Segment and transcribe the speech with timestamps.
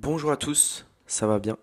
[0.00, 1.58] Bonjour à tous, ça va bien?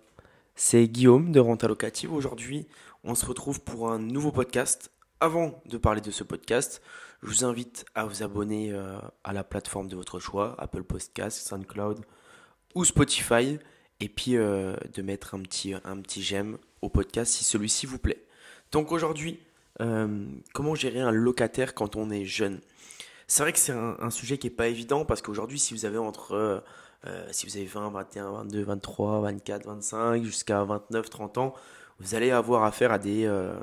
[0.56, 2.12] C'est Guillaume de Renta Locative.
[2.12, 2.66] Aujourd'hui,
[3.02, 4.90] on se retrouve pour un nouveau podcast.
[5.20, 6.82] Avant de parler de ce podcast,
[7.22, 11.48] je vous invite à vous abonner euh, à la plateforme de votre choix, Apple Podcast,
[11.48, 12.04] SoundCloud
[12.74, 13.58] ou Spotify,
[14.00, 18.22] et puis euh, de mettre un petit, un j'aime au podcast si celui-ci vous plaît.
[18.70, 19.40] Donc aujourd'hui,
[19.80, 22.60] euh, comment gérer un locataire quand on est jeune?
[23.28, 25.98] C'est vrai que c'est un, sujet qui n'est pas évident parce qu'aujourd'hui, si vous avez
[25.98, 26.62] entre
[27.30, 31.54] si vous avez 20, 21, 22, 23, 24, 25, jusqu'à 29, 30 ans,
[32.00, 33.54] vous allez avoir affaire à des, euh,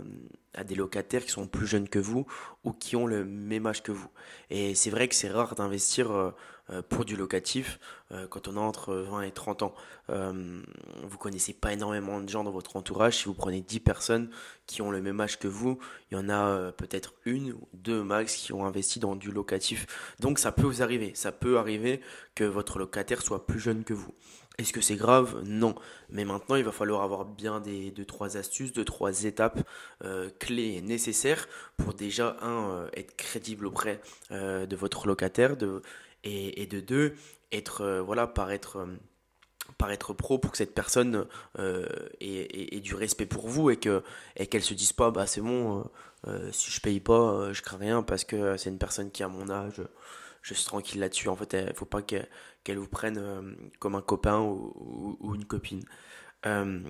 [0.53, 2.25] à des locataires qui sont plus jeunes que vous
[2.63, 4.09] ou qui ont le même âge que vous.
[4.49, 6.31] Et c'est vrai que c'est rare d'investir euh, euh,
[6.89, 7.79] pour du locatif
[8.11, 9.75] euh, quand on a entre 20 et 30 ans.
[10.09, 13.17] vous connaissez pas énormément de gens dans votre entourage.
[13.17, 14.29] Si vous prenez 10 personnes
[14.65, 15.77] qui ont le même âge que vous,
[16.11, 20.15] il y en a peut-être une ou deux max qui ont investi dans du locatif.
[20.19, 21.11] Donc ça peut vous arriver.
[21.15, 22.01] Ça peut arriver
[22.35, 24.13] que votre locataire soit plus jeune que vous.
[24.59, 25.41] Est-ce que c'est grave?
[25.45, 25.73] Non.
[26.09, 29.67] Mais maintenant, il va falloir avoir bien des deux trois astuces, deux trois étapes
[30.03, 33.99] euh, clés nécessaires pour déjà un euh, être crédible auprès
[34.31, 35.57] euh, de votre locataire,
[36.23, 37.15] et, de deux
[37.51, 38.87] être voilà paraître
[39.77, 44.03] paraître pro pour que cette personne ait, ait, du respect pour vous et que
[44.37, 45.89] et qu'elle se dise pas bah c'est bon
[46.51, 49.49] si je paye pas je crains rien parce que c'est une personne qui a mon
[49.49, 49.81] âge
[50.43, 51.29] je suis tranquille là-dessus.
[51.29, 53.41] En fait, il faut pas qu'elle vous prenne euh,
[53.79, 55.83] comme un copain ou, une copine.
[56.45, 56.81] Euh,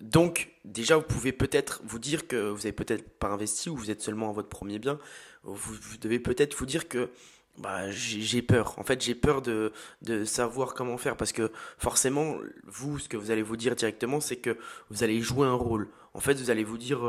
[0.00, 3.90] donc, déjà, vous pouvez peut-être vous dire que vous avez peut-être pas investi ou vous
[3.90, 4.98] êtes seulement à votre premier bien.
[5.42, 7.10] Vous, devez peut-être vous dire que
[7.58, 8.78] bah, j'ai peur.
[8.78, 13.16] En fait, j'ai peur de, de savoir comment faire parce que forcément, vous, ce que
[13.16, 14.56] vous allez vous dire directement, c'est que
[14.90, 15.88] vous allez jouer un rôle.
[16.14, 17.04] En fait, vous allez vous dire,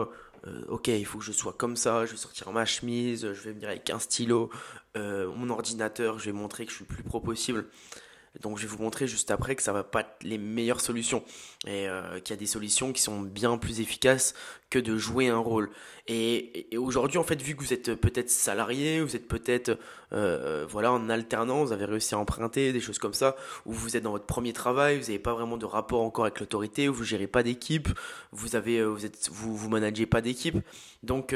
[0.48, 3.42] euh, ok, il faut que je sois comme ça, je vais sortir ma chemise, je
[3.42, 4.50] vais venir avec un stylo,
[4.98, 7.66] euh, mon ordinateur, je vais montrer que je suis plus pro possible.
[8.39, 11.23] Donc je vais vous montrer juste après que ça va pas être les meilleures solutions
[11.67, 14.33] et euh, qu'il y a des solutions qui sont bien plus efficaces
[14.72, 15.69] que de jouer un rôle.
[16.08, 19.77] Et, aujourd'hui en fait vu que vous êtes peut-être salarié, vous êtes peut-être
[20.14, 23.95] euh, voilà en alternance, vous avez réussi à emprunter des choses comme ça, ou vous
[23.95, 27.04] êtes dans votre premier travail, vous n'avez pas vraiment de rapport encore avec l'autorité, vous
[27.04, 27.89] gérez pas d'équipe,
[28.32, 30.58] vous avez euh, vous êtes vous vous managez pas d'équipe,
[31.03, 31.36] donc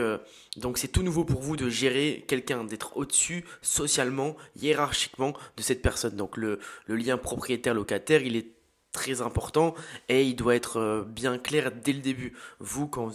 [0.57, 5.81] donc c'est tout nouveau pour vous de gérer quelqu'un, d'être au-dessus socialement, hiérarchiquement de cette
[5.81, 6.15] personne.
[6.15, 8.54] Donc le le lien propriétaire-locataire, il est
[8.95, 9.75] très important
[10.07, 12.33] et il doit être euh, bien clair dès le début.
[12.59, 13.11] Vous, quand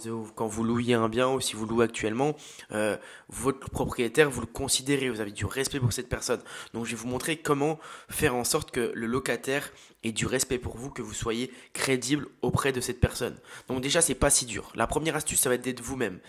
[0.47, 2.35] vous, louez un bien ou si vous louez actuellement,
[2.71, 2.95] euh,
[3.29, 6.39] votre propriétaire, vous le considérez, vous avez du respect pour cette personne.
[6.73, 9.71] Donc je vais vous montrer comment faire en sorte que le locataire
[10.03, 13.37] ait du respect pour vous, que vous soyez crédible auprès de cette personne.
[13.67, 14.71] Donc déjà, c'est pas si dur.
[14.75, 16.19] La première astuce, ça va être d'être vous-même.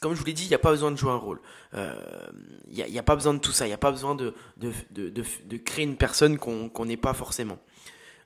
[0.00, 1.40] Comme je vous l'ai dit, il n'y a pas besoin de jouer un rôle.
[1.74, 1.94] Euh,
[2.70, 3.66] il n'y a, pas besoin de tout ça.
[3.66, 4.34] Il n'y a pas besoin de,
[5.64, 7.58] créer une personne qu'on n'est pas forcément.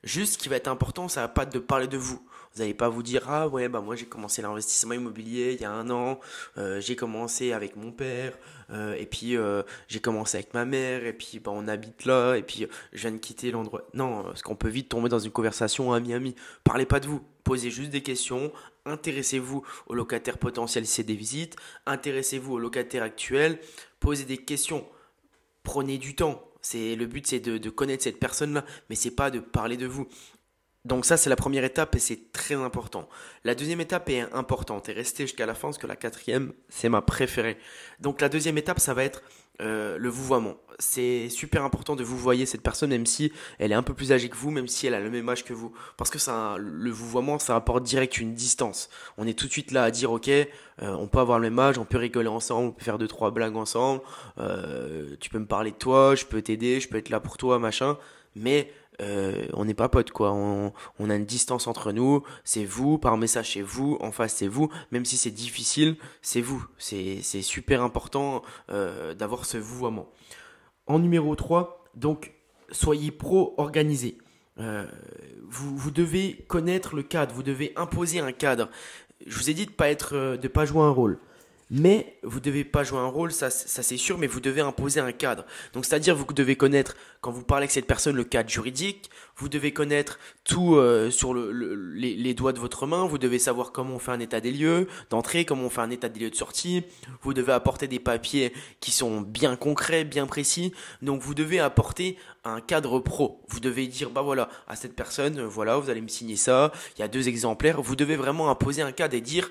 [0.05, 2.21] Juste, ce qui va être important, ça va pas de parler de vous.
[2.55, 5.65] Vous n'allez pas vous dire ah ouais bah moi j'ai commencé l'investissement immobilier il y
[5.65, 6.21] a un an,
[6.57, 8.39] euh, j'ai commencé avec mon père
[8.71, 12.37] euh, et puis euh, j'ai commencé avec ma mère et puis bah, on habite là
[12.37, 13.83] et puis je viens de quitter l'endroit.
[13.93, 16.37] Non, parce qu'on peut vite tomber dans une conversation ami ami.
[16.63, 18.53] Parlez pas de vous, posez juste des questions,
[18.85, 23.59] intéressez-vous aux locataires potentiels si c'est des visites, intéressez-vous aux locataires actuels,
[23.99, 24.87] posez des questions,
[25.65, 29.39] prenez du temps c'est le but, c'est de, connaître cette personne-là, mais c'est pas de
[29.39, 30.09] parler de vous.
[30.85, 33.09] Donc ça, c'est la première étape et c'est très important.
[33.45, 36.91] La deuxième étape est importante et restez jusqu'à la fin parce que la quatrième, c'est
[36.91, 37.57] ma préférée.
[38.01, 39.23] Donc la deuxième étape, ça va être
[39.63, 40.57] euh, le vouvoiement.
[40.81, 44.13] C'est super important de vous voyer cette personne, même si elle est un peu plus
[44.13, 45.73] âgée que vous, même si elle a le même âge que vous.
[45.97, 48.91] Parce que ça, le vouvoiement, ça apporte direct une distance.
[49.17, 50.47] On est tout de suite là à dire, ok, euh,
[50.81, 53.31] on peut avoir le même âge, on peut rigoler ensemble, on peut faire deux, trois
[53.31, 54.03] blagues ensemble,
[54.39, 57.39] euh, tu peux me parler de toi, je peux t'aider, je peux être là pour
[57.39, 57.97] toi, machin.
[58.35, 60.33] Mais euh, on n'est pas potes quoi.
[60.33, 60.73] On,
[61.11, 62.23] a une distance entre nous.
[62.45, 64.71] C'est vous, par message c'est vous, en face c'est vous.
[64.91, 66.65] Même si c'est difficile, c'est vous.
[66.79, 70.09] C'est super important euh, d'avoir ce vouvoiement.
[70.87, 72.33] En numéro 3, donc
[72.71, 74.19] soyez pro-organisé.
[74.61, 74.87] Euh,
[75.43, 78.69] vous, vous devez connaître le cadre, vous devez imposer un cadre.
[79.27, 81.19] Je vous ai dit de pas être, de pas jouer un rôle.
[81.71, 85.13] Mais vous devez pas jouer un rôle, ça, c'est sûr, mais vous devez imposer un
[85.13, 85.45] cadre.
[85.73, 89.49] Donc c'est-à-dire vous devez connaître, quand vous parlez avec cette personne, le cadre juridique, vous
[89.49, 91.51] devez connaître tout euh, sur le,
[91.95, 94.53] les, les, doigts de votre main, vous devez savoir comment on fait un état des
[94.53, 96.85] lieux d'entrée, comment on fait un état des lieux de sortie,
[97.23, 100.73] vous devez apporter des papiers qui sont bien concrets, bien précis.
[101.03, 103.43] Donc vous devez apporter un cadre pro.
[103.49, 107.01] Vous devez dire, bah voilà, à cette personne, voilà, vous allez me signer ça, il
[107.01, 107.81] y a deux exemplaires.
[107.83, 109.51] Vous devez vraiment imposer un cadre et dire,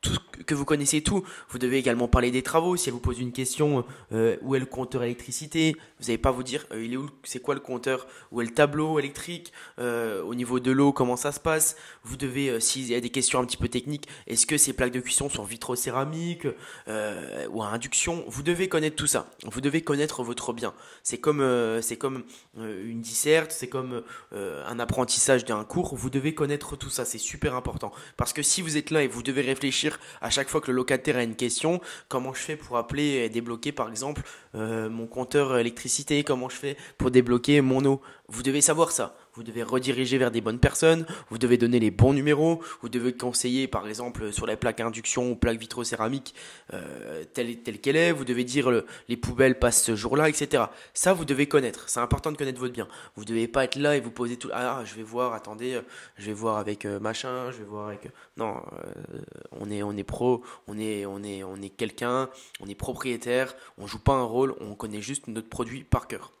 [0.00, 0.16] tout,
[0.46, 1.24] que vous connaissez tout.
[1.48, 2.76] Vous devez également parler des travaux.
[2.76, 6.30] Si elle vous pose une question, euh, où est le compteur électricité Vous n'allez pas
[6.30, 9.52] vous dire, euh, il est où C'est quoi le compteur Où est le tableau électrique
[9.78, 13.10] euh, Au niveau de l'eau, comment ça se passe Vous devez, s'il y a des
[13.10, 16.46] questions un petit peu techniques, est-ce que ces plaques de cuisson sont vitrocéramiques
[16.86, 19.30] ou à induction Vous devez connaître tout ça.
[19.44, 20.74] Vous devez connaître votre bien.
[21.02, 21.44] C'est comme,
[21.82, 22.24] c'est comme
[22.56, 24.02] une disserte, c'est comme
[24.32, 25.94] un apprentissage d'un cours.
[25.94, 27.04] Vous devez connaître tout ça.
[27.04, 30.48] C'est super important parce que si vous êtes là et vous devez réfléchir à chaque
[30.48, 33.88] fois que le locataire a une question, comment je fais pour appeler et débloquer par
[33.88, 34.22] exemple
[34.54, 38.00] euh, mon compteur électricité, comment je fais pour débloquer mon eau?
[38.28, 39.16] Vous devez savoir ça.
[39.34, 43.12] Vous devez rediriger vers des bonnes personnes, vous devez donner les bons numéros, vous devez
[43.12, 46.34] conseiller par exemple sur la plaque induction ou plaque vitrocéramique
[46.72, 48.70] euh, telle, telle qu'elle est, vous devez dire
[49.08, 50.64] les poubelles passent ce jour-là, etc.
[50.94, 51.88] Ça, vous devez connaître.
[51.88, 52.88] C'est important de connaître votre bien.
[53.16, 54.50] Vous devez pas être là et vous poser tout.
[54.52, 55.80] Ah, je vais voir, attendez,
[56.16, 58.08] je vais voir avec euh, machin, je vais voir avec.
[58.36, 59.20] Non, euh,
[59.52, 62.28] on est, on est pro, on est, on est, on est quelqu'un,
[62.60, 66.32] on est propriétaire, on joue pas un rôle, on connaît juste notre produit par cœur.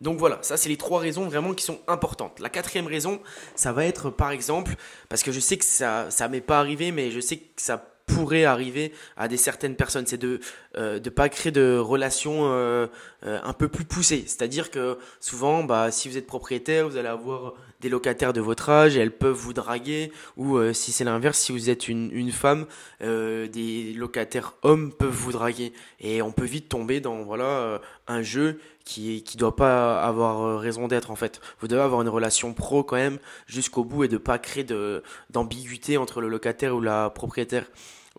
[0.00, 2.40] Donc voilà, ça c'est les trois raisons vraiment qui sont importantes.
[2.40, 3.20] La quatrième raison,
[3.54, 4.74] ça va être par exemple,
[5.08, 7.94] parce que je sais que ça ça m'est pas arrivé, mais je sais que ça
[8.06, 10.40] pourrait arriver à des certaines personnes, c'est de
[10.76, 12.88] euh, de pas créer de relations euh,
[13.24, 14.24] euh, un peu plus poussées.
[14.26, 18.70] C'est-à-dire que souvent, bah, si vous êtes propriétaire, vous allez avoir des locataires de votre
[18.70, 20.10] âge et elles peuvent vous draguer.
[20.36, 22.66] Ou si c'est l'inverse, si vous êtes une, une femme,
[23.00, 25.72] des locataires hommes peuvent vous draguer.
[26.00, 30.88] Et on peut vite tomber dans voilà un jeu qui qui doit pas avoir raison
[30.88, 31.42] d'être en fait.
[31.60, 35.02] Vous devez avoir une relation pro quand même jusqu'au bout et de pas créer de
[35.30, 37.66] d'ambiguïté entre le locataire ou la propriétaire.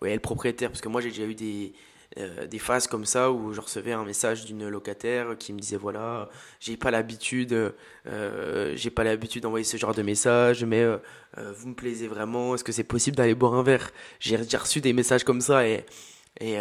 [0.00, 1.72] Ouais, le propriétaire parce que moi j'ai déjà eu des
[2.18, 5.76] euh, des phases comme ça où je recevais un message d'une locataire qui me disait
[5.76, 6.28] voilà
[6.60, 7.74] j'ai pas l'habitude
[8.06, 10.98] euh, j'ai pas l'habitude d'envoyer ce genre de message mais euh,
[11.56, 13.90] vous me plaisez vraiment est-ce que c'est possible d'aller boire un verre?
[14.20, 15.84] J'ai reçu des messages comme ça et
[16.38, 16.58] et,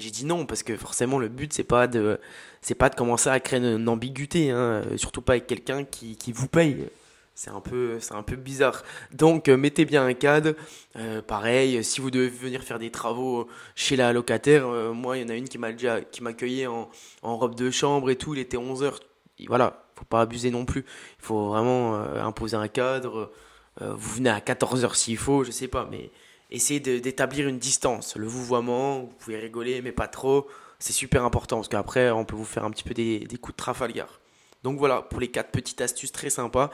[0.00, 2.18] j'ai dit non parce que forcément le but c'est pas de
[2.60, 6.32] c'est pas de commencer à créer une, ambiguïté hein, surtout pas avec quelqu'un qui, qui
[6.32, 6.88] vous paye
[7.34, 8.82] c'est un peu un peu bizarre.
[9.12, 10.54] Donc euh, mettez bien un cadre
[10.96, 15.22] euh, pareil si vous devez venir faire des travaux chez la locataire euh, moi il
[15.22, 16.90] y en a une qui m'a déjà qui m'accueillait en,
[17.22, 18.34] en robe de chambre et tout.
[18.34, 19.00] Il était 11 heures.
[19.48, 20.84] Voilà faut pas abuser non plus.
[21.20, 23.32] Il faut vraiment imposer un cadre.
[23.80, 26.10] Vous venez à 14 heures s'il faut je sais pas mais
[26.50, 28.16] essayez d'établir une distance.
[28.16, 30.48] Le vouvoiement vous pouvez rigoler mais pas trop.
[30.78, 33.54] C'est super important parce qu'après on peut vous faire un petit peu des, des coups
[33.54, 34.21] de Trafalgar
[34.62, 36.70] donc voilà, pour les quatre petites astuces très sympas.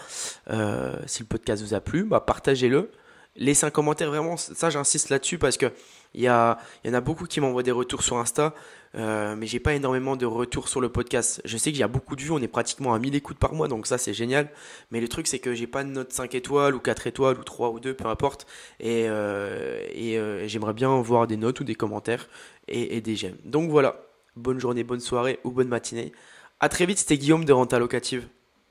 [0.51, 2.91] Euh, si le podcast vous a plu, bah partagez-le.
[3.37, 5.73] Laissez un commentaire, vraiment, ça j'insiste là-dessus parce que
[6.15, 8.55] il y, en a beaucoup qui m'envoient des retours sur Insta,
[8.95, 11.43] euh, mais j'ai pas énormément de retours sur le podcast.
[11.45, 13.53] Je sais qu'il y a beaucoup de vues, on est pratiquement à 1000 écoutes par
[13.53, 14.49] mois, donc ça c'est génial.
[14.91, 17.45] Mais le truc c'est que j'ai pas de note 5 étoiles ou 4 étoiles ou
[17.45, 18.47] 3 ou 2, peu importe.
[18.81, 22.29] Et, euh, euh, j'aimerais bien voir des notes ou des commentaires
[22.67, 23.37] et, et des j'aime.
[23.45, 24.01] Donc voilà,
[24.35, 26.13] bonne journée, bonne soirée ou bonne matinée.
[26.61, 28.27] A très vite, c'était Guillaume de Renta Locative.